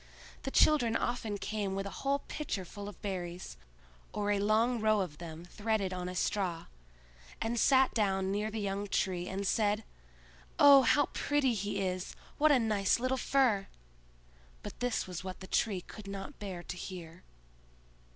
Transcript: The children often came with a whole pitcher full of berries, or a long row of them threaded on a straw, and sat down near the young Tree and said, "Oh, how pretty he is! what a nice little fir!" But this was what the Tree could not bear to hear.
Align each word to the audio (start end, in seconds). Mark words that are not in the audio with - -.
The 0.41 0.49
children 0.49 0.95
often 0.95 1.37
came 1.37 1.75
with 1.75 1.85
a 1.85 1.91
whole 2.01 2.23
pitcher 2.27 2.65
full 2.65 2.89
of 2.89 2.99
berries, 3.03 3.55
or 4.13 4.31
a 4.31 4.39
long 4.39 4.79
row 4.81 5.01
of 5.01 5.19
them 5.19 5.45
threaded 5.45 5.93
on 5.93 6.09
a 6.09 6.15
straw, 6.15 6.65
and 7.39 7.59
sat 7.59 7.93
down 7.93 8.31
near 8.31 8.49
the 8.49 8.59
young 8.59 8.87
Tree 8.87 9.27
and 9.27 9.45
said, 9.45 9.83
"Oh, 10.57 10.81
how 10.81 11.05
pretty 11.13 11.53
he 11.53 11.81
is! 11.81 12.15
what 12.39 12.51
a 12.51 12.57
nice 12.57 12.99
little 12.99 13.15
fir!" 13.15 13.67
But 14.63 14.79
this 14.79 15.05
was 15.05 15.23
what 15.23 15.39
the 15.39 15.45
Tree 15.45 15.81
could 15.81 16.07
not 16.07 16.39
bear 16.39 16.63
to 16.63 16.77
hear. 16.77 17.21